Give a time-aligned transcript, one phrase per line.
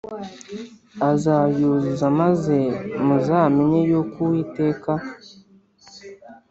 [1.11, 2.57] azayuzuza maze
[3.05, 4.91] muzamenye yuko Uwiteka